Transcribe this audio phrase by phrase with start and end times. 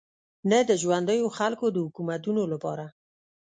[0.49, 2.85] نه د ژونديو خلکو د حکومتونو لپاره.